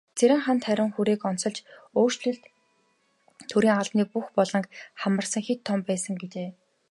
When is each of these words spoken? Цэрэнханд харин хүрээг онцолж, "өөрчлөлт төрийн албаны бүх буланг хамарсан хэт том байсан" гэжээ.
Цэрэнханд 0.17 0.61
харин 0.67 0.89
хүрээг 0.95 1.21
онцолж, 1.31 1.57
"өөрчлөлт 1.99 2.43
төрийн 3.49 3.77
албаны 3.81 4.03
бүх 4.13 4.25
буланг 4.37 4.65
хамарсан 5.01 5.41
хэт 5.47 5.59
том 5.67 5.79
байсан" 5.89 6.15
гэжээ. 6.21 6.49